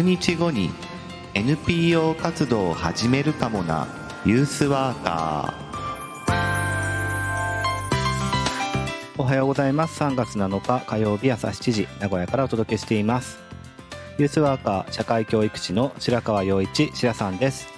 [0.00, 0.70] 100日後に
[1.34, 3.86] NPO 活動を始めるかもな
[4.24, 9.20] ユースワーカー。
[9.20, 10.02] おはようございます。
[10.02, 13.38] 3月7日火曜日朝7時名古屋からお届けしています。
[14.16, 17.68] ユースワーカー社会教育士の白川陽一白さんです。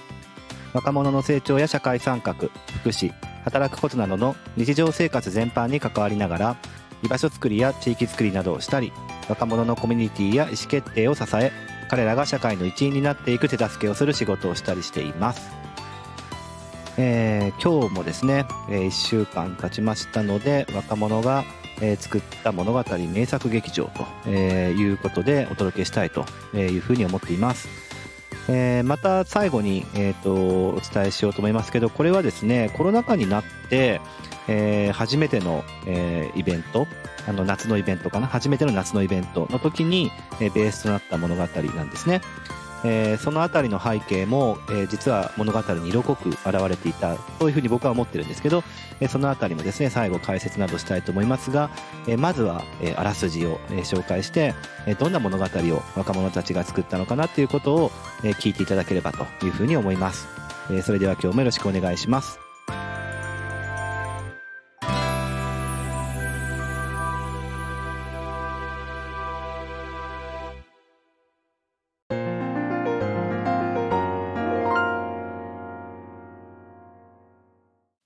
[0.74, 2.50] 若者の成長や社会参画福
[2.90, 3.12] 祉
[3.42, 6.56] 働くことなどの日常生活全般に関わりながら
[7.02, 8.92] 居場所づくりや地域づくりなどをしたり
[9.28, 11.50] 若者のコミュニティや意思決定を支え
[11.92, 15.50] 彼らが社会の一員になっていく手助けをする仕事をしたりしています、
[16.96, 21.44] えー、今日もですね、えー、1週間経ちましたので若者が、
[21.82, 26.24] えー、作った物語名作劇場と、えー、いうことでお届けしたいと
[26.54, 27.91] いうふうに思っています。
[28.54, 34.00] えー、また最後に、えーと、お伝えしようと思いますけどこれはですねコロナ禍になって、
[34.46, 36.86] えー、初めての、えー、イベント
[37.26, 38.26] あの夏のイベントかな？
[38.26, 42.20] 初めての夏のイベントの時に、え、ベースとなった物語なんですね。
[42.84, 48.62] えー、その辺りの背景も、えー、実は物語に色濃く現れていたというふうに僕は思ってるんですけど、
[49.00, 51.70] えー、その辺りもですね最後解説などしたいと思いますが、
[52.06, 54.54] え、まずは、え、あらすじを、え、紹介して、
[54.86, 57.92] え、どんな物語を若者たちが作ったのかなということを、
[58.24, 60.26] え、聞いていただければというふうに思います、
[60.70, 62.41] え、それでは今日もよろしくお願いします。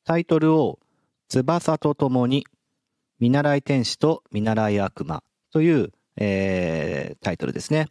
[0.06, 0.78] タイトルを
[1.28, 2.46] 翼とともに
[3.18, 7.88] 見習い天使と見習い悪魔という、えー、タイトルですね。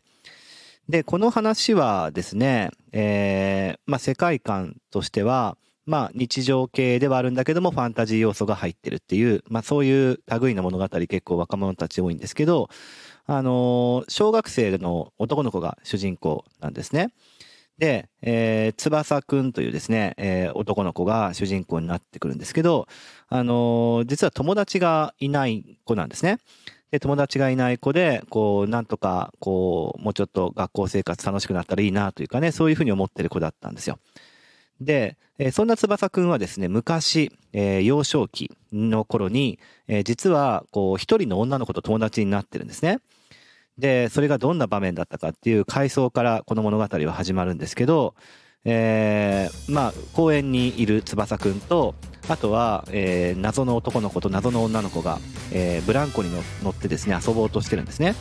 [0.87, 12.69] で、この話はですね、えー、まあ、世界観としては、まあ、日常系ではあるんだけども、ファンタジー要素が入ってるっていう、まあ、そういう類の物語結構若者たち多いんですけど、
[13.25, 17.11] あのー、小学生の男の子が主人公なんですね。
[17.77, 22.87] で、えー、翼くんというですね、えー、男の子が主人公になってくるんですけど、
[23.27, 26.39] あのー、実は友達がいない子なんですね。
[26.91, 33.99] で、友達がいない子で、こう、なんとか、こう、もうちょっと学校生活楽しくなったらいいなというかね、そういうふうに思ってる子だったんですよ。
[34.79, 42.99] で、えー、そんな翼くんはですね、昔、えー、幼少期の頃に、えー、実は、こう、一人の女の子と友達になってるんですね。
[43.77, 48.15] で、それがどんな場面だったかっていう回想からこの物語は始まるんですけど、
[48.63, 51.93] えー、まあ、公園にいる翼くんと、
[52.27, 55.19] あとは、えー、謎の男の子と謎の女の子が、
[55.51, 56.31] えー、ブランコに
[56.63, 58.15] 乗ってですね、遊ぼうとしてるんですね。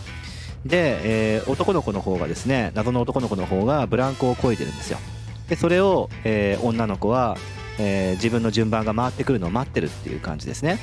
[0.66, 4.98] で、えー、男の子の方がですね、謎の男の子の方がブランコを漕いでるんですよ。
[5.48, 7.36] で、それを、えー、女の子は、
[7.78, 10.78] えー、自分の順番が回ってくるのを待ってるっていう感じですね。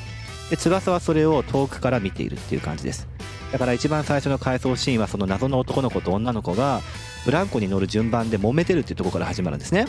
[0.49, 3.07] で、翼はそれを遠くから見ているっていう感じです。
[3.51, 6.81] だから一番最初の回想シーンはその謎の男の子と女の子が
[7.25, 9.85] ブランコに乗る順番で揉めてるっていうところから始まるんですね。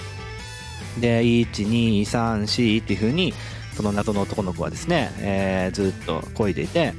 [1.00, 3.32] で、1234っていう風に
[3.74, 6.92] その謎の男の子はですね、えー、ずっと漕いでいて、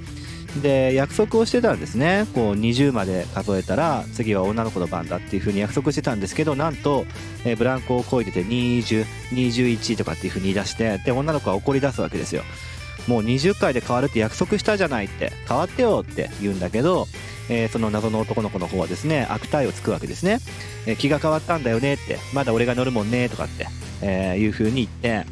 [0.62, 2.28] で、約束をしてたんですね。
[2.34, 7.06] こう20まで数えたら次は女の子の番だっていう風に約束してたんですけど、なんと、
[7.44, 12.44] えー、ブランコを漕いでて20、21とかっていう風に言い出して、で、女の子は怒り出すわけですよ。
[13.08, 17.08] もう20回で変わるって約束したじゃないって変わってよって言うんだけど、
[17.50, 20.40] えー、その謎の男の子の方はですね悪態をつくわけですね、
[20.86, 23.68] えー、気が変わったんだよねってまだ俺が乗るもんねとかって、
[24.02, 25.26] えー、いう風に言って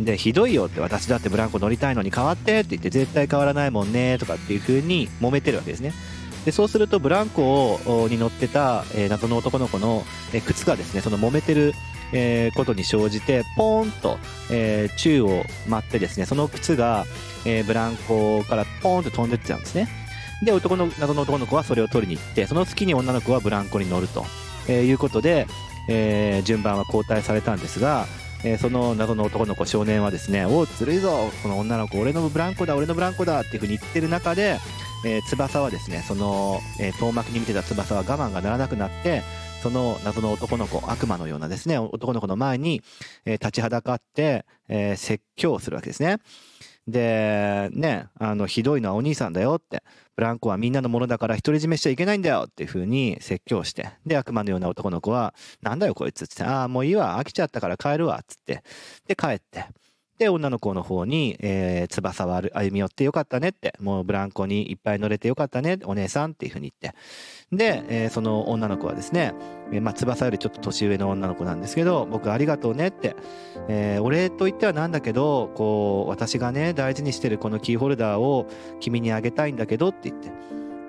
[0.00, 5.92] でひどいよって私だってブランコ乗りたいのに変わってって言って絶対変わらないもんねとかっていう風に揉めてるわけですね。
[6.44, 7.78] でそうするとブランコ
[8.08, 11.74] に乗ってた、えー、謎の男の子の、え、靴がですねその揉めてる
[12.12, 14.18] えー、ことに生じて、ポーンと、
[14.50, 17.06] えー、宙を舞ってですね、その靴が、
[17.44, 19.88] えー、ブランコからポーンと飛んでっちゃうんですね。
[20.42, 24.24] で、男の、謎の男の子はそれを取りに行って、その月に女の子はブランコに乗ると、
[24.68, 25.46] えー、いうことで、
[25.88, 28.06] えー、順番は交代されたんですが、
[28.42, 34.58] えー、その謎の男の子少年はですね、おお、ずるいぞ、この女の子、俺のブランコだ、俺のブランコだっていうふうに言ってる中で、
[35.04, 39.22] えー、翼はですね、その、えー、遠巻きに見てた翼は我慢がならなくなって、
[39.62, 42.82] その謎の男の子、悪魔のようなですね、男の子の前に、
[43.26, 46.18] えー、立ちはだかって、えー、説教するわけですね。
[46.88, 49.82] で、ね、あの、ひどいのはお兄さんだよって、
[50.16, 58.62] ブランコはみんなのものだから独り占めしちゃいけないんだよっていう風に説教して、で、悪魔のような男の子は、なんだよこいつって、ああ、もういいわ、飽きちゃったから帰るわ、っつって、
[59.06, 59.66] で、帰って、
[60.20, 66.98] で、女の子の方に、えー、翼は歩み寄ってよかったねって、もうブランコにいっぱい乗れてよかったね、お姉さんっていう風に言って。
[67.56, 69.32] で、えー、その女の子はですね、
[69.72, 73.16] えー、まあ、翼よりちょっと年上の女の子なんですけど、僕ありがとうねって、
[73.68, 78.46] えー、俺と言ってはなんだけど、こう、私がね、大事にしてるこのキーホルダーを
[78.78, 80.30] 君にあげたいんだけどって言って。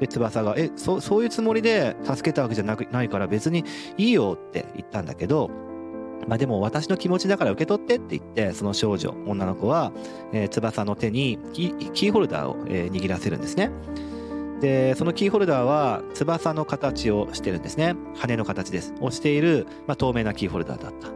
[0.02, 3.64] で、翼が、え、そそういうつもりで助けたわけじゃなくないから別に
[3.96, 5.50] いいよって言ったんだけど、
[6.28, 9.92] まあでも私の気持ちだから受け取ってって言って、その少女、女の子は、
[10.34, 13.72] えー翼の手にキーホルダーを、えー握らせるんですね。
[14.62, 17.96] で、そのキーホルダーは翼の形をしてるんですね。
[18.16, 18.94] 羽の形です。
[19.02, 21.10] をしている、まあ、透明なキーホルダーだった。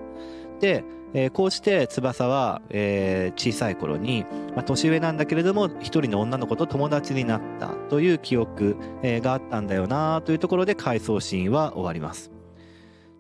[0.60, 4.26] で、えーこうして翼は、え小さい頃に、
[4.56, 12.35] まあ、年上なんだけれども、一人の女の子と友達になったという記憶、えがあったんだよなというところで回想シーンは終わります。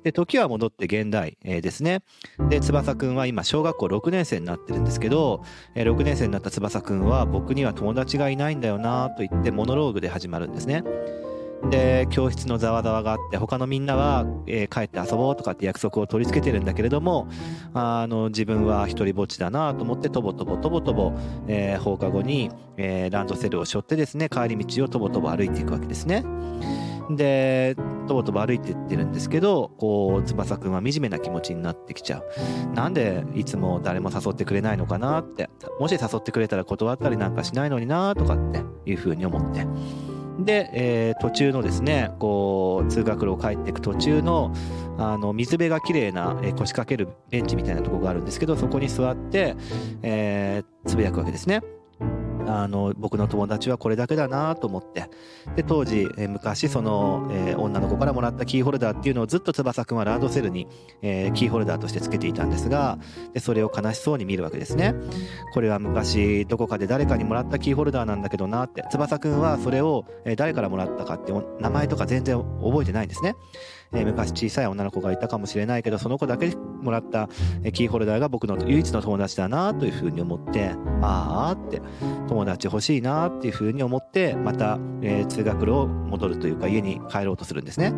[0.06, 2.04] で、時は戻って現代、えーですね。
[2.48, 5.42] で、翼くんは今小学校6年生になってるんですけど、
[5.74, 10.84] えー6年生になった翼くんは僕には友達がいないんだよなと言ってモノローグで始まるんですね。
[11.72, 17.28] で、教室のざわざわがあって、他のみんなは、えー帰って遊ぼうとかって約束を取り付けてるんだけれども、
[17.74, 21.13] あの、自分は一人ぼっちだなと思って、とぼとぼとぼとぼ、
[21.80, 26.24] 放課後に、えーランドセルを背負ってですね、帰り道をとぼとぼ歩いていくわけですね。
[27.10, 27.75] で、
[28.07, 32.74] とぼとぼ歩いていってるんですけど、こう、翼くんは惨めな気持ちになってきちゃう。
[32.74, 35.50] なんでいつも誰も誘ってくれないのかなって。
[35.80, 39.68] もし誘ってくれたら断ったりなんかしないのになとかっていうふうに思って。
[40.40, 44.52] で、えー途中のですね、こう、通学路を帰っていく途中の、
[44.98, 49.56] あの、水辺が綺麗な、えー腰掛けるベンチみたいなとこがあるんですけど、そこに座って、
[50.02, 51.62] えーつぶやくわけですね。
[52.47, 55.09] あの、僕の友達はこれだけだなと思って。
[55.56, 60.68] で、当時、えー昔、その、えー女の子からもらったキーホルダーっていうのをずっと翼くんはランドセルに、
[61.01, 63.00] えーキーホルダーとしてつけていたんですが、
[63.33, 64.94] で、それを悲しそうに見るわけですね。
[65.53, 73.36] これは昔、どこかで誰かにもらったキーホルダーなんだけどなって、翼くんはそれを、えー誰からもらったかって名前とか全然覚えてないんですね。
[73.95, 77.30] えー昔小さい女の子がいたかもしれないけど、その子だけもらった
[77.74, 80.71] キーホルダーが僕の唯一の友達だなというふうに思って、
[81.01, 81.81] ああって、
[82.27, 87.94] 友達欲しいなっていうふうに思って、また、えー通学路を戻るというか家に帰ろうとするんですね。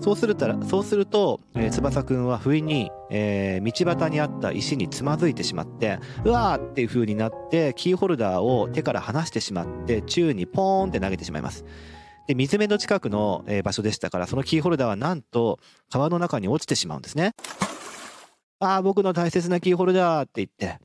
[0.00, 11.64] そうするたら、そうすると、えー翼くんは不意に、えー道端にあった石につまずいてしまって、うわーっていう風になって、キーホルダーを手から離してしまって、宙にポーンって投げてしまいます。
[12.26, 15.58] で、水辺の近くの、場所でしたから、そのキーホルダーはなんと
[15.90, 17.34] 川の中に落ちてしまうんですね。
[18.60, 20.80] ああ、僕の大切なキーホルダーって言って。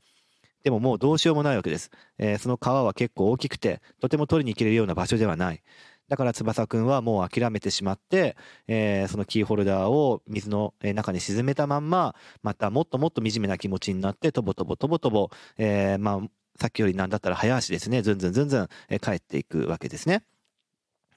[0.64, 1.90] でももうどうしようもないわけです。
[2.18, 5.62] えーその川は結構大きくて、とても取りに行けるような場所ではない。
[6.08, 8.36] だから翼くんはもう諦めてしまって、
[8.66, 16.20] えーそのキーホルダーを水の中に沈めたまんま、またもっともっと惨めな気持ちになって、とぼとぼとぼとぼ、えーまあ、
[16.60, 18.68] さっきよりなんだったら早足ですね、ずんずんずんずん、
[19.00, 20.24] 帰っていくわけですね。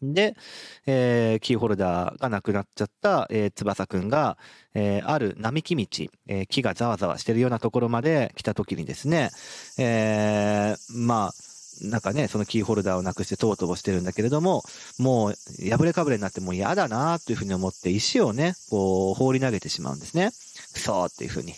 [0.01, 0.35] で、
[0.85, 4.37] えーキーホルダーがなくなっちゃった、えー翼くんが、
[4.73, 5.85] えーある並木道、
[6.27, 9.29] えー木がざわざわしてるようなところまで来た時にですね、
[9.77, 11.33] えーまあ、
[11.81, 14.63] なんかね、そのキーホルダーをなくしてとぼとぼしてるんだけれども、
[14.99, 15.33] もう
[15.69, 20.31] 破れかぶれになってもう嫌だなというふうに思って石をね、こう放り投げてしまうんですね。
[20.73, 21.53] クソーっていうふうに。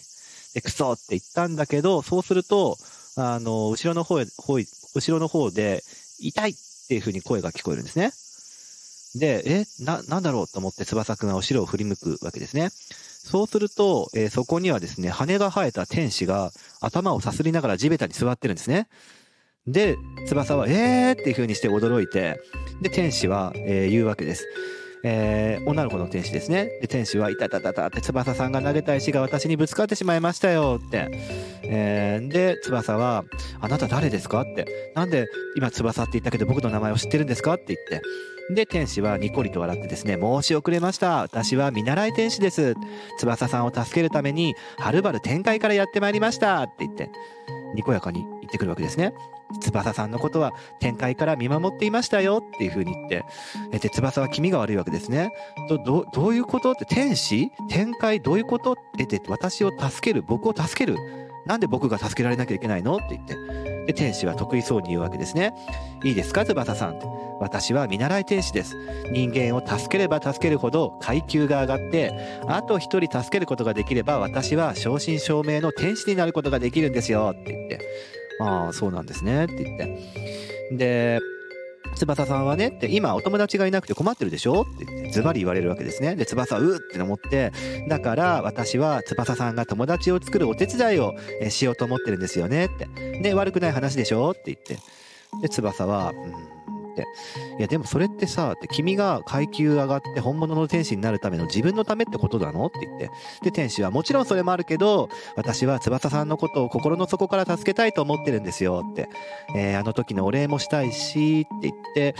[0.53, 2.77] で、クソーって言ったんだけど、そうすると、
[3.17, 5.83] あの、後ろの方へ、方へ後ろの方で、
[6.19, 6.53] 痛いっ
[6.87, 8.11] ていうふうに声が聞こえるんですね。
[9.15, 12.69] で、え、な、なんだろうと思って翼くんが後ろを振り向くわけですね。
[12.69, 16.51] そうすると、えーそこにはですね、羽が生えた天使が
[16.81, 18.87] 頭をさすりながら地べたに座ってるんですね。
[19.65, 19.95] で、
[20.27, 22.41] 翼は、えーっていう風にして驚いて、
[22.81, 24.45] で、天使は、えー言うわけです。
[25.05, 26.65] えー女の子の天使ですね。
[26.81, 31.07] で、天使は、いたたたたって、翼さんが投げた石が私にぶつかってしまいましたよって。
[31.63, 33.23] えーで、翼は、
[33.61, 34.91] あなた誰ですかって。
[34.95, 38.01] なんで今翼って言ったけど僕の名前を知ってるんですかって言って。
[38.49, 41.21] で、天使はニコリと笑ってですね、申し遅れました。
[41.21, 42.75] 私は見習い天使です。
[43.17, 47.09] 翼さんを助けるために、はるばる天界からやってまいりましたって言って、
[47.73, 49.13] にこやかに言ってくるわけですね。
[49.61, 53.23] 翼さんのことは天界から見守っていましたよっていう風に言って、
[53.71, 55.31] えで、翼は気味が悪いわけですね。
[55.69, 56.73] ど、ど、どういうこと？
[56.73, 57.49] って天使？
[57.69, 58.73] 天界どういうこと？
[58.73, 60.97] ってで、私を助ける僕を助ける
[61.45, 62.97] なんで僕が助けられなきゃいけないの？
[62.97, 63.35] って言って。
[63.87, 65.53] で、天使は得意そうに言うわけですね。
[66.03, 66.99] いいですか翼さん。
[67.39, 68.77] 私は見習い天使です。
[69.11, 72.13] 人間を助ければ助けるほど階級が上がって、
[72.47, 77.79] あと一人助けることができれば私は正真正銘の天使になることができるんですよって言って。
[78.39, 80.77] ああ、そうなんですねって言って。
[80.77, 81.19] で、
[81.95, 84.61] 翼さんはねって、今お友達がいなくて困ってるでしょ？
[84.61, 86.15] って言って、ズバリ言われるわけですね。
[86.15, 87.51] で、翼はうーって思って、
[87.87, 91.15] だから私は翼さんが友達を作るお手伝いを
[91.49, 93.21] しようと思ってるんですよねって。
[93.21, 94.31] で、悪くない話でしょ？
[94.31, 94.77] って言って。
[95.41, 96.52] で、翼は、うん
[96.93, 97.05] って。
[97.59, 102.67] いや、でもそれってさ、って君が階級上がって本物の天使になるための自分のためってことなの？
[102.67, 103.09] って言って。
[103.41, 109.09] で、天使はもちろんそれもあるけど、私は翼さんのことを心の底から助けたいと思ってるんですよって。
[109.55, 112.15] えーあの時のお礼もしたいし、って言って、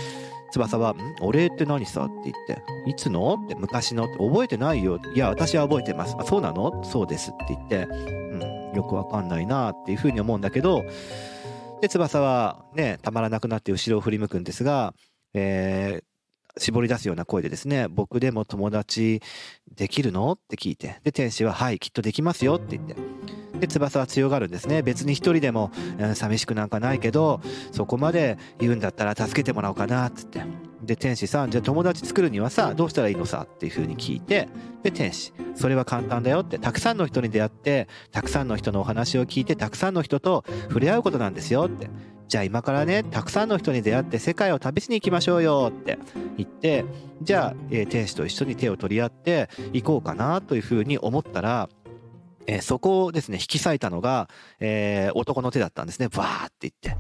[0.51, 1.15] 翼は、ん？
[1.21, 2.05] お礼って何さ？
[2.05, 3.39] って言って、いつの？
[3.43, 4.05] って昔の？
[4.05, 4.17] って。
[4.17, 4.99] 覚えてないよ。
[5.15, 6.15] いや、私は覚えてます。
[6.19, 6.83] あ、そうなの？
[6.83, 7.31] そうです。
[7.31, 10.83] って言って、うん、よくわかんないなっていうふうに思うんだけど、
[11.83, 14.93] で、翼はね、たまらなくなって後ろを振り向くんですが、
[15.33, 16.03] えー
[16.55, 19.23] 絞り出すような声でですね、僕でも友達
[19.75, 20.33] できるの？
[20.33, 22.95] って聞いて、で、天使は、はい、きっとできますよって言って、
[23.59, 24.83] で、翼は強がるんですね。
[24.83, 30.43] 別に一人でも、うん寂しくなんかないけど、そこまで言うんだったら助けてもらおうかな、つって。
[30.83, 34.49] で、天使さん、じゃあ友達作るにはさ、どうしたらいいのさっていう風に聞いて、
[34.83, 41.89] で、天使、それは簡単だよって、たくさんの人に出会って、たくさんの人のお話を聞いて、たくさんの人と触れ合うことなんですよって。
[42.27, 45.99] じゃあ今からね、たくさんの人に出会って世界を旅しに行きましょうよって
[46.37, 46.83] 言って、
[47.21, 51.69] じゃあ、えー天使と一緒に手を取り合って行こうかなというふうに思ったら、
[52.47, 56.07] えーそこをですね、引き裂いたのが、えー男の手だったんですね。
[56.09, 56.97] バーって言って。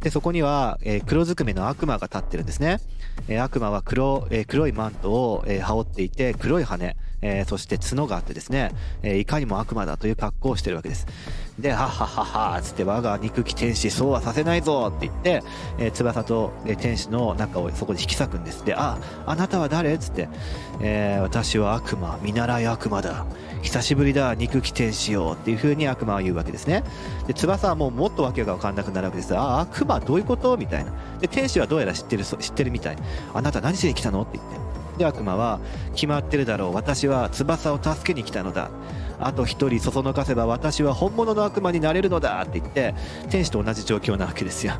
[0.00, 2.80] で、そこには、えー黒ずくめの悪魔が立ってるんですね。
[3.28, 11.06] えー悪魔は黒、えー黒いマントを、えー羽織っていて、黒い羽、えーそして角があってですね、えーいかにも悪魔だという格好をしてるわけです。
[11.58, 15.42] で、はっはっはっは、つって我が憎き天使、そうはさせないぞって言って、
[15.78, 18.64] えー翼と、えー天使の中をそこで引き裂くんです。
[18.64, 19.98] で、あ、あなたは誰？
[19.98, 20.30] つって、
[20.80, 23.26] えー私は悪魔、見習い悪魔だ。
[23.62, 26.82] 久しぶりだ、憎き天使よっていう風に悪魔は言うわけですね。
[27.26, 29.36] で、翼はもうもっと訳が分かんなくなるわけです。
[29.36, 30.56] ああ、悪魔どういうこと？
[30.56, 30.92] みたいな。
[31.20, 32.96] で、天使はどうやら知ってる、知ってるみたい。
[33.34, 34.22] あなた何しに来たの？
[34.22, 34.60] って言って。
[34.98, 35.60] で、悪魔は、
[35.94, 36.74] 決まってるだろう。
[36.74, 38.70] 私は翼を助けに来たのだ。
[39.22, 42.94] あと一人そそのかせば私は本物の悪魔になれるのだって言って、
[43.28, 44.72] 天使と同じ状況なわけですよ。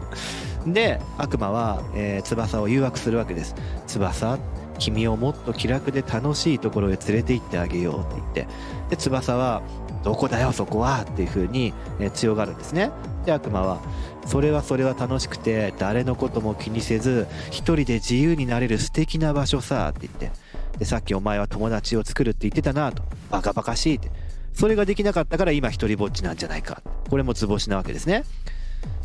[0.66, 3.54] で、悪魔は、えー翼を誘惑するわけです。
[3.86, 4.38] 翼、
[4.80, 8.48] 君をもっと気楽で楽しいところへ連れて行ってあげようって言って。
[8.90, 9.62] で、翼は、
[10.02, 11.72] どこだよそこはっていう風に、
[12.14, 12.90] 強がるんですね。
[13.24, 13.80] で、悪魔は、
[14.26, 20.32] それはそれは楽しくて、誰のことも気にせず、一人で自由になれる素敵な場所さって言って。
[20.78, 23.02] で、さっきお前は友達を作るって言ってたなと。
[23.30, 24.10] バカバカしいって。
[24.54, 26.82] それができなかったから今一人ぼっちなんじゃないか。
[27.08, 28.24] これも図星なわけですね。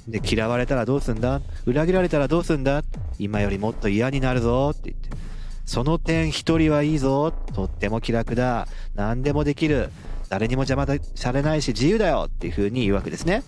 [0.08, 1.41] で、嫌われたらどうすんだ？
[1.65, 2.84] 裏切られたらどうすんだ？
[3.20, 5.10] 今よりもっと嫌になるぞって言って。
[5.65, 7.31] その点一人はいいぞ。
[7.31, 8.67] とっても気楽だ。
[8.93, 9.89] 何でもできる。
[10.29, 13.43] 誰にも邪魔されないし自由だよっていう風に言うわけですね。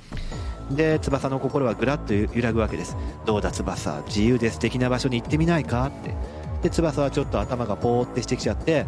[0.72, 2.98] で、翼の心はぐらっと揺らぐわけです。
[3.26, 6.14] どうだ翼、自由で素敵な場所に行ってみないかって。
[6.62, 8.86] で、翼はちょっと頭がポーってしてきちゃって、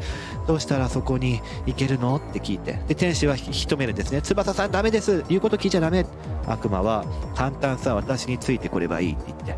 [0.47, 2.15] どうしたらそこに行けるの？
[2.15, 2.79] って聞いて。
[2.88, 4.21] で、天使はひ止めるんですね。
[4.21, 6.05] 翼さんダメです言うこと聞いちゃダメ
[6.47, 9.55] 悪魔は、簡単さ私についてこればいいって言って。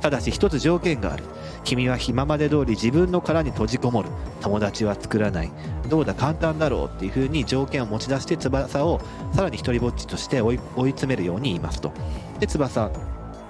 [0.00, 1.24] ただし一つ条件がある。
[1.64, 4.08] 君は今まで通り自分の殻に閉じこもる。
[4.40, 5.50] 友達は作らない。
[5.88, 9.00] どうだ簡単だろうっていう風に条件を持ち出して翼を
[9.32, 11.92] さらに一人ぼっちとして追い追い詰めるように言いますと。
[12.40, 12.90] で、翼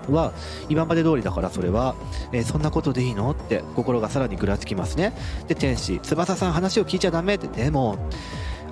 [0.09, 0.33] は
[0.69, 1.95] 今まで通りだからそれは、
[2.33, 3.31] えーそんなことでいいの？
[3.31, 5.13] って心がさらにぐらつきますね。
[5.47, 7.99] で、天使、翼さん話を聞いちゃダメって、でも、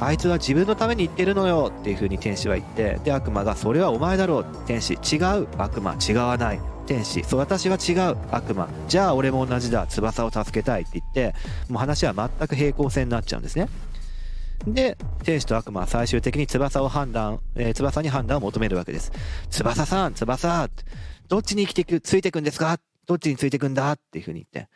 [0.01, 4.47] あいつは自分のために言ってるのよっていう風に天使は言って、で、悪魔がそれはお前だろう。
[4.67, 5.47] 天使、違う。
[5.59, 6.61] 悪魔、違わない。
[6.87, 8.17] 天使、そう、私は違う。
[8.33, 9.87] 悪魔、じゃあ俺も同じだ。
[9.87, 11.35] 翼を助けたいって言って、
[11.69, 13.69] もう話は全く平行線になっちゃうんですね。
[14.67, 19.13] で、天使と悪魔は最終的に翼を判断、えー翼に判断を求めるわけです。
[19.51, 20.69] 翼さん、翼
[21.31, 22.81] どっちに生きてく、ついてくんですか？
[23.07, 23.93] どっちについてくんだ？
[23.93, 24.69] っていう風に言って。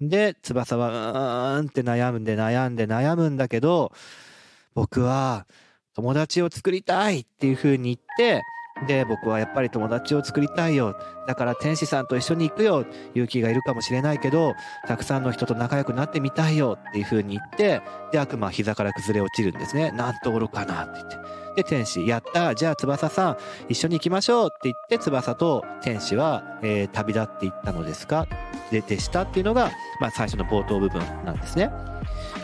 [0.00, 3.92] で、翼は、うーんって悩んで悩んで悩むんだけど、
[4.74, 5.46] 僕は
[5.94, 8.42] 友達を作りたいっていう風に言って、
[8.86, 10.96] で、僕はやっぱり友達を作りたいよ。
[11.28, 12.86] だから天使さんと一緒に行くよ。
[13.12, 14.54] 勇気がいるかもしれないけど、
[14.86, 19.90] たくさんの人と仲良くなってみたいよっていう風に言って、で、悪魔は膝から崩れ落ちるんですね。
[19.90, 21.39] なんと愚かなって言って。
[21.56, 23.36] で、天使、やったじゃあ翼さん、
[23.68, 28.26] 一緒に行きましょうって言って、翼と天使は、えー旅立っていったのですか？
[28.70, 31.70] で、でしたっていうのが、まあ最初の冒頭部分なんですね。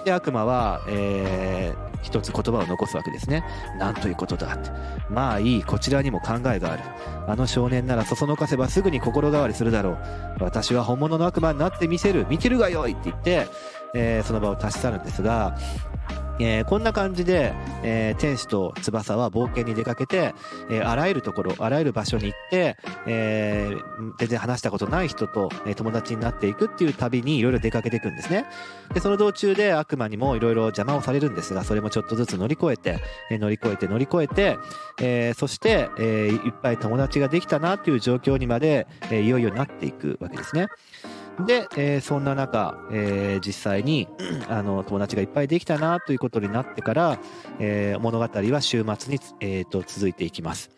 [0.05, 3.43] で、悪魔は、えー一つ言葉を残すわけですね。
[3.79, 4.71] なんということだって。
[5.11, 6.83] まあいい、こちらにも考えがある。
[7.27, 9.99] あの少年ならそそのかせばすぐに心変わりするだろう。
[10.41, 12.25] 私は本物の悪魔になってみせる。
[12.29, 13.49] 見てるがよいって言って、
[13.95, 15.57] えーその場を立ち去るんですが、
[16.39, 20.35] えーこんな感じで、えー天使と翼は冒険に出かけて、
[20.71, 22.77] えーあらゆるところ、あらゆる場所に行って、
[23.07, 23.75] え
[24.19, 28.47] 全然話したことない人と、え友達になっていくっていう旅にいろいろ出かけていくんですね。
[28.95, 32.99] で、その道中で悪魔にもいろいろ邪魔をされるんですが、それもちょっとずつ乗り越えて、
[33.31, 34.59] え乗り越えて乗り越えて、
[35.01, 40.69] えそして、えいっぱい友達ができたなっていう状況にまで、えいよいよなっていくわけですね。
[41.45, 44.09] で、えーそんな中、えー実際に、
[44.49, 47.19] あの、友達がいっぱいできたなということになってから、
[47.59, 50.71] えー物語は週末に、えーと続いていきます。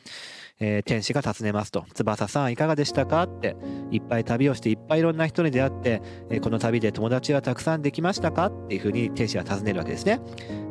[0.60, 3.54] えー天使が尋ねますと「翼さんいかがでしたか?」って
[3.92, 10.20] いっぱい旅をしていっぱいいろんな人に出会って、えーこの旅で友達はたくさんできましたかっていうふうに天使は尋ねるわけですね。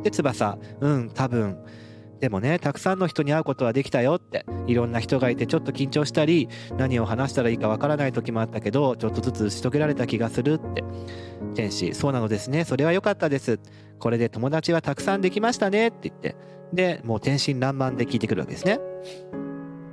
[0.03, 1.57] で翼「うん多分
[2.19, 10.83] でもねたくさんの人に会うことはできたよ」っていろんな人がいてちょっと緊張したり何を話したらいいかわからない時もあったけどちょっとずつ打ち解けられた気がするって。
[11.55, 12.65] 天使「そうなのですね。
[12.65, 13.59] それは良かったです。
[13.99, 16.35] これで友達はたくさんできましたね」って言って。
[16.73, 18.79] でもう天真爛漫で聞いてくるわけですね。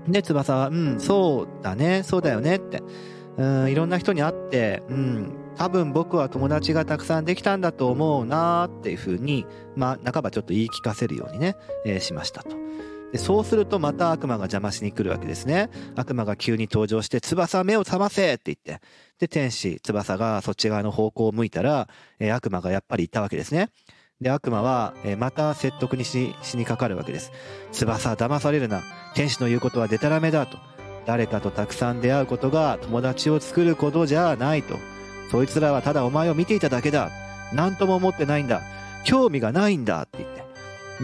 [0.09, 2.83] で翼は「うんそうだねそうだよね」って。
[3.37, 9.47] うんいろんな人に会ってうん多分僕は友達がたくさんできたんだと思うなーっていうふうに
[9.77, 11.57] まあ半ばちょっと言い聞かせるようにね、
[11.87, 12.57] えーしましたと。
[13.13, 15.71] でそうするとまた悪魔が邪魔しに来るわけですね。
[15.95, 18.85] 悪魔が急に登場して「翼目を覚ませ!」って言って
[19.21, 23.69] で天使翼がそっち側の方向を向いたら、えー悪魔がやっぱりいたわけですね。
[24.21, 27.31] で悪魔は、えーまた説得にししにかかるわけです。
[27.71, 28.83] 翼騙されるな
[29.15, 30.59] 天使の言うことはデタラメだと
[31.07, 34.77] 誰かとたくさん出会うことが友達を作ることじゃないと
[35.31, 37.11] そいつらはただお前を見ていただけだ。
[37.53, 38.63] 何とも思ってないんだ。
[39.05, 40.45] 興味がないんだって言って。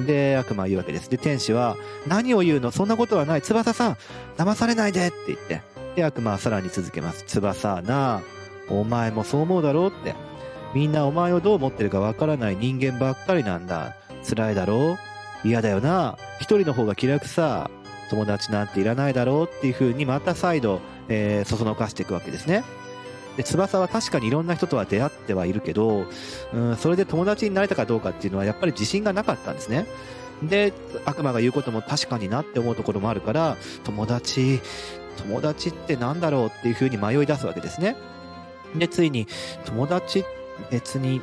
[0.07, 1.11] で悪魔は言うわけです。
[1.11, 2.71] で天使は何を言うの？
[2.71, 3.43] そんなことはない。
[3.43, 3.97] 翼さん
[4.37, 5.63] 騙されないでって言って。
[5.97, 7.25] で悪魔はさらに続けます。
[7.27, 8.23] 翼なあ
[8.69, 10.15] お前もそう思うだろうって。
[10.75, 12.57] みんなお前をどう思ってるかわからない。
[12.57, 13.97] 人間ばっかりなんだ。
[14.29, 14.99] 辛いだろ
[15.45, 15.49] う？
[15.49, 16.17] 嫌だよな。
[16.39, 17.71] 一人の方が気楽さ。
[18.11, 22.65] 友達なんていらないだろうっていう風にまた再度、えー、そそのかしていくわけですね。
[23.37, 26.07] で翼は確かにいろんな人とは出会ってはいるけど、
[26.53, 29.87] うん、それで友達になれたかどうかっていうのはやっぱり自信がなかったんですね。
[30.43, 30.73] で
[31.05, 34.61] 悪魔が言うことも確かになって思うところもあるから友達
[35.19, 37.97] 友達ってなんだろうっていう風に迷い出すわけですね。
[38.75, 39.27] でついに
[39.65, 40.25] 友達
[40.71, 41.21] 別に、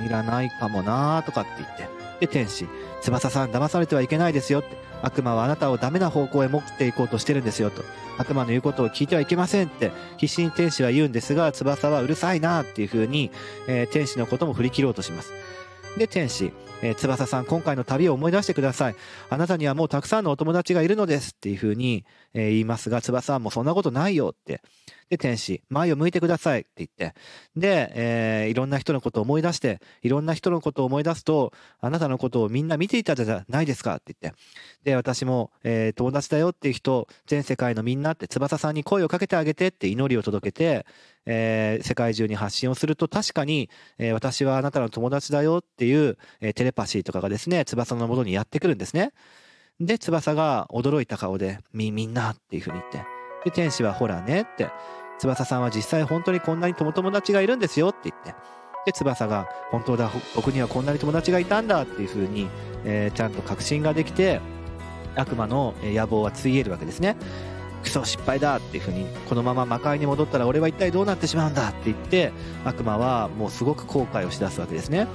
[0.00, 2.66] うん、いらないかもなーとかって言ってで天使。
[3.00, 4.76] 翼さん騙されてはいけないですよって。
[5.02, 7.82] 悪魔はあなたをダメな方向へ持っていこうとしてるんですよと。
[8.18, 9.92] 悪魔の言うことを聞いてはいけませんって。
[10.18, 13.30] 必死に天使は言うんですが翼はうるさいなっていう風に、
[13.66, 15.32] えー天使のことも振り切ろうとします。
[15.96, 16.52] で天使、
[16.82, 18.96] えー翼さん今回の旅を思い出してください。
[19.30, 22.04] あなたにはもうたくさんのお友達がいるのですっていう風に、
[22.34, 24.60] えー言いますが翼はもうそんなことないよって。
[25.10, 27.14] で天使前を向いてくださいって言って。
[27.56, 34.40] で、えーいろんな人のことを思い出していろんな人のことを思い出すとあなたのことをみんな見ていたじゃないですかって言って。
[34.84, 40.86] で私も、えー友達だよっていう人全世界のみんなって翼さんに声をかけてあげてって祈りを届けて、
[41.26, 43.68] えー世界中に発信をすると確かに、
[43.98, 49.12] えー私はあなたの友達だよっていう、えーテレパシーとかがですね翼のもとにやってくるんですね。
[49.80, 53.04] で翼が驚いた顔で「みみんな」っていうふうに言って。
[53.44, 54.68] で天使は「ほらね」って。
[55.20, 58.34] 翼さんは実際本当にこんなに友達がいるんですよって言って。
[58.86, 62.48] で翼が「本当だ僕にはこんなに友達がいたんだ」っていうふうに、
[62.84, 64.40] えーちゃんと確信ができて
[65.16, 67.16] 悪魔の野望はついえるわけですね
[67.82, 72.32] クソ失敗だっていうふうにこのまま魔界に戻ったら俺は一体どうなってしまうんだって言って
[72.64, 75.06] 悪魔はもうすごく後悔をしだすわけですね。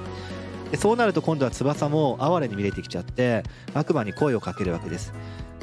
[0.70, 5.12] でそうなると今度は翼も哀れに見れてきちゃって悪魔に声をかけるわけです。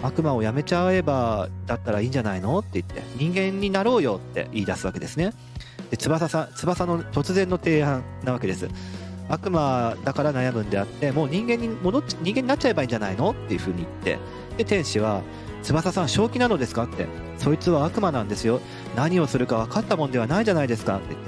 [0.04, 2.60] 悪魔をやめちゃえばだったらいいんじゃないの？
[2.60, 5.34] って言って人間になろうよって言い出すわけですね。
[5.90, 8.68] で翼さん翼の突然の提案なわけです。
[9.30, 13.32] 悪魔だから悩むんであってもう人間に戻っち人間になっちゃえばいいんじゃないの？
[13.32, 14.20] っていうふうに言って。
[14.58, 15.22] で天使は
[15.64, 16.84] 翼さん正気なのですか？
[16.84, 17.08] って。
[17.38, 18.60] そいつは悪魔なんですよ。
[18.96, 20.98] 何をするか分かったもんではないじゃないですか？
[20.98, 21.22] って言っ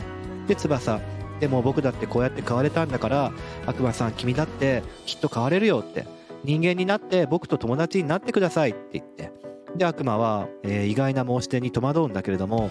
[0.48, 0.54] て。
[0.54, 1.00] で翼
[1.40, 3.32] でも僕だってこうやって変われたんだから
[3.66, 6.06] 悪魔さん君だってきっと変われるよって。
[6.46, 9.32] 人間になって僕と友達になってくださいって言って。
[9.76, 12.70] で悪魔は、えー意外な申し出に戸惑うんだけれども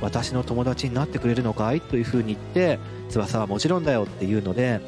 [0.00, 1.82] 私の友達になってくれるのかい？
[1.82, 2.78] というふうに言って
[3.10, 4.80] 翼はもちろんだよっていうので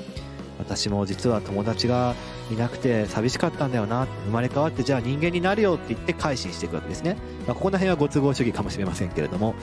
[0.59, 2.15] 私も実は友達が
[2.51, 9.55] いなくて寂しかったんだよな生まれ変わってじゃあ人間になるよって言って改心していくわけですね、まあ、ここら辺はご都合主義かもしれませんけれども。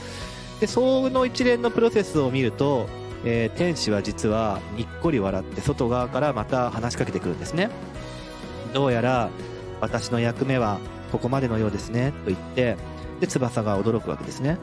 [0.59, 2.87] でその一連のプロセスを見ると、
[3.23, 7.69] えー天使は実はにっこり笑って外側からまた話しかけてくるんですね。
[8.73, 9.29] どうやら
[9.81, 10.79] 私の役目は
[11.11, 12.77] ここまでのようですねと言って
[13.19, 14.57] で翼が驚くわけですね。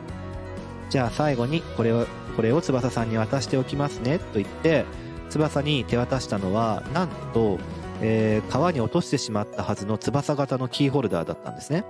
[0.89, 4.85] じゃあ最後にこれをこれを翼さんに渡しておきますねと言って
[5.31, 7.59] 翼に手渡したのはなんと、
[8.01, 11.85] えー川に落としてしまったはずの翼型のキーホルダーだったんですね。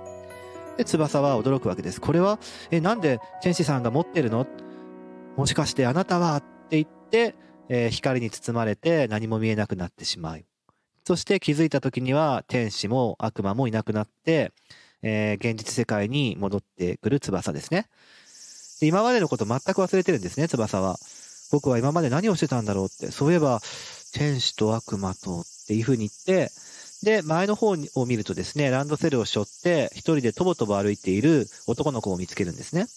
[0.77, 2.01] で翼は驚くわけです。
[2.01, 2.39] これは
[2.71, 4.47] えなんで天使さんが持ってるの？
[5.35, 6.37] もしかしてあなたは？
[6.37, 7.35] って言って、
[7.69, 10.46] えー光に包まれて何も見えなくなってしまう。
[11.07, 14.51] そして気づいた時には天使も悪魔もいなくなって、
[15.01, 17.87] えー現実世界に戻ってくる翼ですね。
[18.81, 20.97] で今までのこと全く忘れてるんですね翼は。
[21.49, 23.09] 僕は今まで何をしてたんだろうって。
[23.09, 23.61] そういえば
[24.15, 26.51] 天使と悪魔とっていうふうに言って
[27.03, 32.87] で、前の方を見るとですね、ランドセルを背負って、一人でとぼとぼ歩いている男の子を見つけるんですね。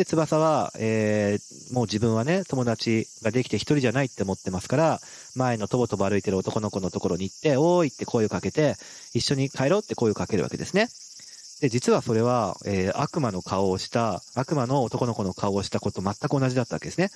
[0.00, 5.00] で、翼は、えー、もう自分はね、友達ができて一人じゃないって思ってますから、
[5.36, 8.76] 前のとぼとぼ歩いてる男の子のところに行って、おーいって声をかけて、
[9.12, 10.88] 一緒に帰ろうって声をかけるわけですね。
[11.60, 17.10] で、実はそれは、えー、悪魔の顔をした、悪魔の男の子の顔をしたこと全く同じだったわけですね。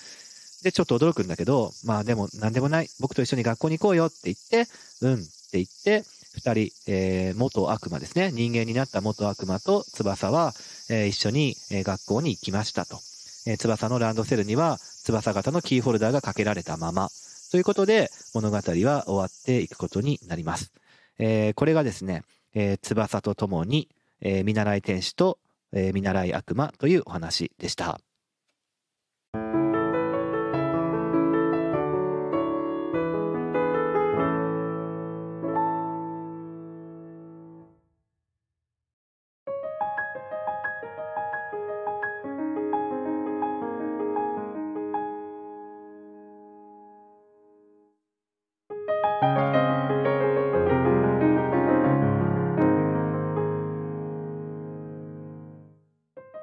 [0.63, 2.91] で、ちょっと驚くんだけど、まあでも何でもない。
[3.01, 4.71] 僕と一緒に学校に行こうよって言って、
[5.01, 8.33] うんって言って、二人、えー、元悪魔ですね。
[8.33, 10.53] 人間になった元悪魔と翼は、
[10.91, 12.99] えー一緒に、えー学校に行きましたと。
[13.47, 17.09] えー翼のランドセルには翼型のキーホルダーがかけられたまま。
[17.53, 18.83] ということで、物語は終
[19.15, 20.73] わっていくことになります。
[21.19, 22.23] えーこれがですね、
[22.55, 23.89] えー翼と共に、
[24.21, 25.39] えー見習い天使と、
[25.73, 28.01] えー見習い悪魔というお話でした。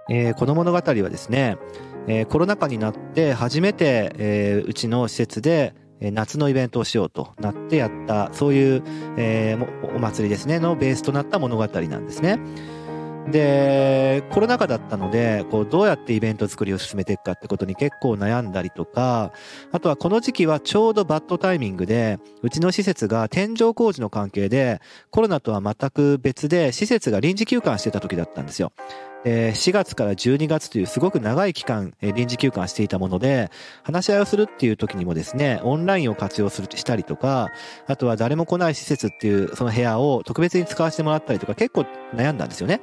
[0.10, 1.58] えーこの物語はですね、
[2.08, 8.84] えーコロナ禍になって初めて、えーうちの施設で夏のイベントをしようとなってやった、そういう、
[9.18, 12.40] えーお祭りですね、のベースとなった物語なんですね。
[13.30, 19.32] で、コロナ禍だったので、こう、どうやってイベント作りを進めていくかってことに結構悩んだりとか、
[19.72, 28.72] あとはこの時期はちょうどバッドタイミングで、うちの施設が天井工事の関係で、コロナとは全く別で、施設が臨時休館してた時だったんですよ。
[29.24, 33.52] え4月から12月というすごく長い期間、え臨時休館していたもので、
[33.84, 37.52] 話し合いをするっていう時にもですね、オンラインを活用するしたりとか、
[37.88, 42.82] あとは誰も来ない施設っていうその部屋を特別に使わせてもらったりとか結構悩んだんですよね。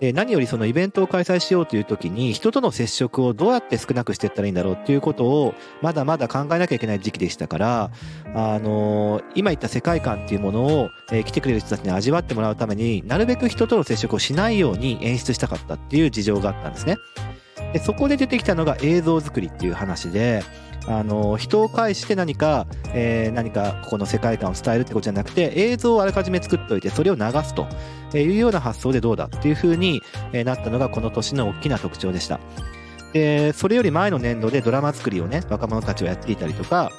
[0.00, 7.90] で何よりそのイベントを開催しようという時に人との接触をどうやって少なくしていったらいいんだろうっていうことをまだまだ考えなきゃいけない時期でしたから、
[8.34, 16.98] あの今言った世界観っていうものを、えー来てくれる人たちに味わってもらうためになるべく人との接触をしないように演出したかったっていう事情があったんですね。
[17.72, 20.42] でそこで出てきたのが映像作りっていう話で、
[20.88, 27.66] あの人を介して何か、えー何かここの世界観を伝えるってことじゃなくて映像をあらかじめ作っておいてそれを流すと
[28.16, 30.00] いうような発想でどうだっていうふうに
[30.32, 32.40] なったのがこの年の大きな特徴でした。
[33.12, 36.92] でそれより前の年度でドラマ作りをね若者たちはやっていたりとか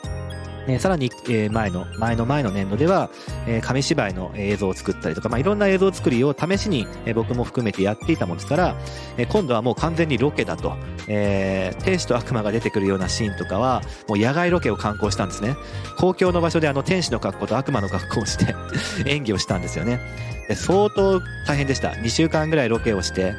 [0.68, 3.10] えさらに、えー前の、前の前の年度では、
[3.48, 8.76] え紙芝居の映像を作ったりとか、まあ、いろんな映像作りを試しに、え僕も含めてやっていたもんですから、
[9.18, 10.76] え今度はもう完全にロケだと、
[11.08, 15.56] えー天使と悪魔が出てくるようなシーンとかは、もう野外ロケを観光したんですね。
[15.98, 18.56] 公共の場所であの天使の格好と悪魔の格好をして
[19.06, 20.00] 演技をしたんですよね。
[20.56, 21.90] 相当大変でした。
[21.90, 23.36] 2週間ぐらいロケをして、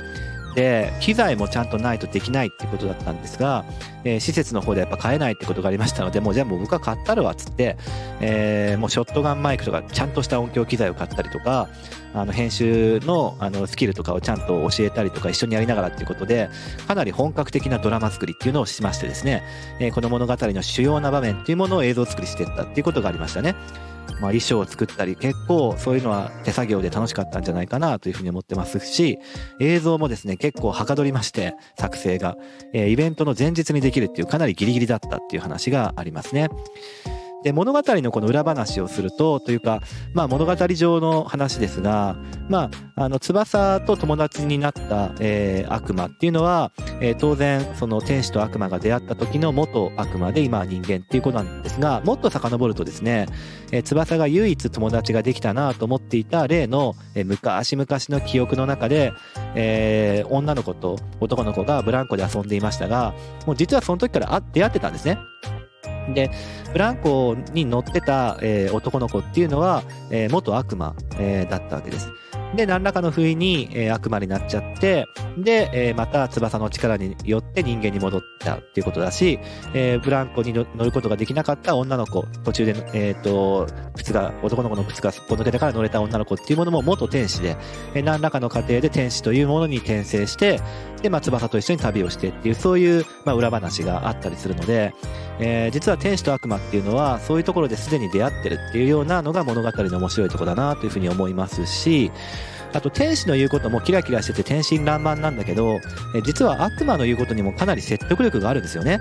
[0.58, 3.64] で、機材もちゃんとないとできないってことだったんですが、
[4.02, 7.76] えー施設の方でやっぱ買えないってことがありましたので、もうじゃあもう僕は買ったるわっつって、
[8.20, 11.68] えーもうショットガンマイクとかちゃんとした音響機材を買ったりとか、
[12.12, 16.50] あの編集のあのスキルとかをちゃんと教えたりとか一緒にやりながらっていうことで、
[16.88, 19.44] かなり本格的なドラマ作りっていうのをしましてですね、
[19.78, 23.54] えーこの物語の主要な場面っていうものを映像作りしていったっていうことがありましたね。
[24.14, 29.18] まあ、衣装を作ったり結構そういうのは手作業で楽しかったんじゃないかなというふうに思ってますし
[29.60, 32.36] 映像もですね結構はかどりまして作成が、
[32.72, 36.48] えーイベントの前日にできるっていうかなりギリギリだったっていう話がありますね。
[37.44, 39.80] で物語のこの裏話をするとというか、
[40.12, 42.16] まあ、物語上の話ですが、
[42.48, 53.26] まあ、あの翼と友達になった、えー悪魔っていうのは、えー当然その天使と悪魔が出会った時の元悪魔で今は人間っていうことなんですがもっと遡るとですね、
[53.70, 59.12] えー翼が唯一友達ができたなと思っていた例の、えー昔々の記憶の中で、
[59.54, 63.14] えー女の子と男の子がブランコで遊んでいましたが
[63.46, 65.18] もう実はその時から出会ってたんですね。
[66.14, 66.30] で
[66.72, 72.10] ブランコに乗ってた、えー男の子っていうのは、えー元悪魔、えーだったわけです。
[72.54, 75.06] で、何らかの不意に、えー悪魔になっちゃって、
[75.38, 79.38] で、えーまた翼の力によって人間に戻ったっていうことだし、
[79.74, 83.66] えーブランコに乗ることができなかった女の子、途中で、えっ、と、
[83.96, 87.56] 靴が、男の子の靴がすっぽ抜けてから乗れた女の子っていうものも元天使で、
[87.94, 90.60] えー何らかの過程で天使というものに転生して、
[91.02, 94.94] で、まあ、翼と一緒に旅をしてっていう、そういう、まあ、裏話があったりするので、
[95.40, 102.10] えー実は天使と悪魔っていうのはそういうところですでに出会ってるっていうようなのが物語の面白いとこだなというふうに思いますし
[102.72, 105.74] あと天使の言うこともキラキラしてて天真爛漫なんだけど、
[106.14, 109.00] えー実は悪魔の言うことにもかなり説得力があるんですよね。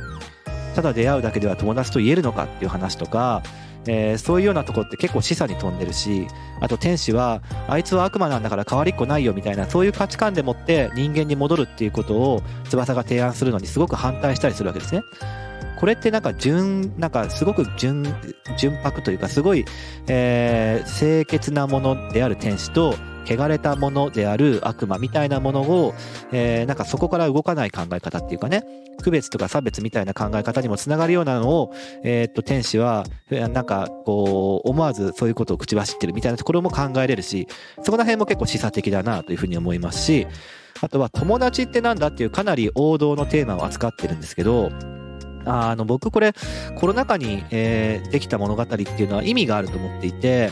[0.75, 3.41] ただ出会うだけでは友達と言えるのかっていう話とか、
[3.88, 6.28] えーそういうようなとこって結構示唆に富んでるし
[6.60, 15.02] あと天使はあいつは悪魔なんだから変わりっこないよみたいなそういう価値観でもって人間に戻るっていうことを翼が提案するのにすごく反対したりするわけですね。
[15.78, 18.04] これってなんか純、なんかすごく純、
[18.58, 19.63] 純白というかすごい、
[20.08, 22.95] えー清潔なものである天使と、
[23.27, 25.93] 汚れたものである悪魔みたいなものを、
[26.31, 28.63] えーなんかそこから動かない考え方っていうかね、
[29.01, 37.47] 区別とか差別みたいな考え方にもつながるようなのを、えーっと、天使は、なんかこう、思わずそういうことを口走ってるみたいなところも考えれるし、
[37.83, 40.27] そこら辺も結構示唆的だなというふうに思いますし、
[40.81, 44.69] あとは友達ってなんだっていうかなり王道のテーマを扱ってるんですけど、
[45.47, 46.33] あの僕これ
[46.75, 50.51] コロナ禍に、えーできた物語っていうのは意味があると思っていて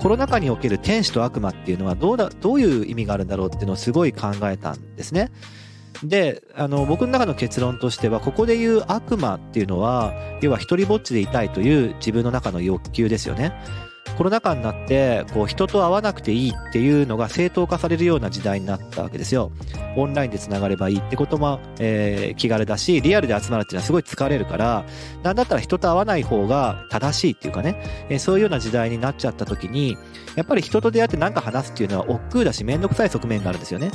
[0.00, 5.30] コロナ禍における天使と悪魔っていうのはどうだどういう意味があるんだろうっていうのをすごい考えたんですね。
[6.04, 13.52] であの僕の中の結論としてはここで言う悪魔っていうのは要は一りぼっちでいたいという自分の中の欲求ですよね。
[14.16, 19.52] コロナ禍になってこう人と会わなくていいっていうのが正当化されるような時代になったわけですよ。
[19.96, 24.84] オンラインでつながればいいってことも、えー気軽だしリアルで集まるっていうのはすごい疲れるから
[25.22, 29.96] なんだったら人と会わない方が正しいっていうかね、えーそういうような時代になっちゃった時に
[30.34, 33.90] やっぱり人と出会って何か話すっていうのは億劫だし面倒くさい側面があるんですよね。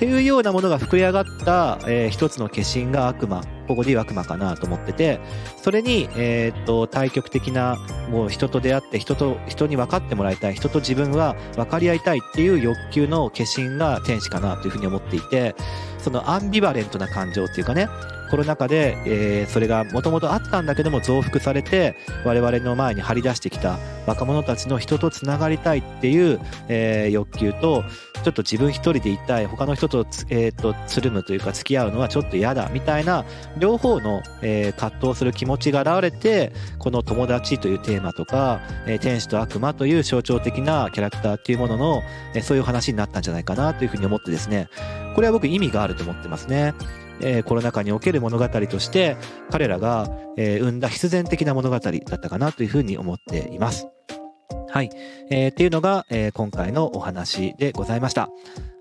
[0.00, 5.20] っていうようなものが膨れ上がった、えー一つの化身が悪魔ここで言う悪魔かなと思ってて
[5.62, 7.76] それに、えーっと対極的な
[8.10, 15.54] もう人と出会って人と人に分かってもらいたい人と自分は分かり合いたいっていう欲求の化身が天使かなというふうに思っていて
[15.98, 17.86] そのアンビバレントな感情っていうかね
[18.30, 27.84] コロナ禍で、えーそれがもともとあったんだけども増幅されて我々の前に張り出してきた若者たちの人とつながりたいっていう、えー欲求と
[28.22, 33.24] ちょっと自分一人でいたい他の人とつ,、えーとつるむというか付き合うのはちょっと嫌だみたいな
[33.58, 42.02] 両方の、えー葛藤する気持ちが現れてこの友達というテーマとか、えー天使と悪魔という象徴的なキャラクターっていうものの、
[42.34, 44.68] えーそういう話になったんじゃないかなというふうに思ってですね
[45.14, 46.74] これは僕意味があると思ってますね。
[47.22, 49.16] えーコロナ禍における物語として
[49.50, 53.88] 彼らが、えー生んだ必然的な物語だったかなというふうに思っています。
[54.68, 54.90] はい。
[55.30, 58.28] えーっていうのが、えー今回のお話でございました。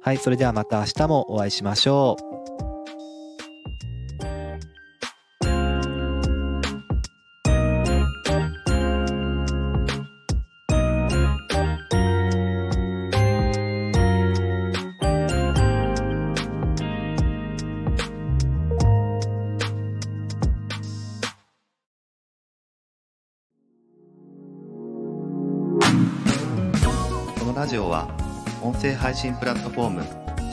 [0.01, 0.17] はい。
[0.17, 2.28] それではまた明日もお会いしましょう。
[27.69, 28.07] ジオは
[28.63, 30.03] 音声配信プラットフォーム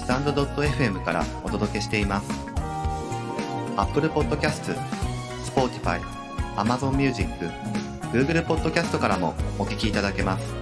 [0.01, 2.31] スタンド .fm からお届けしています
[3.75, 4.77] Apple Podcast、
[5.43, 5.99] Spotify、
[6.57, 7.27] Amazon Music、
[8.13, 10.55] Google Podcast からもお聞きいただけます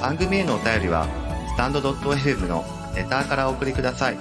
[0.00, 1.06] 番組へのお便りは
[1.54, 2.64] スタンド .fm の
[2.96, 4.18] レターからお送りください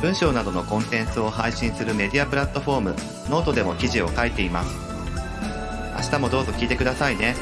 [0.00, 2.90] 文章などのコンテンツを配信するメディアプラットフォーム
[3.30, 4.76] ノートでも記事を書いています
[5.94, 7.36] 明日もどうぞ聞いてくださいね。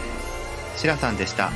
[0.79, 1.51] シラさんでした。